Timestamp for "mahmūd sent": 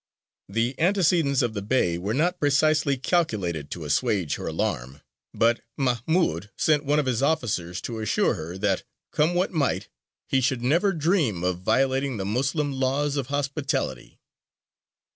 5.79-6.83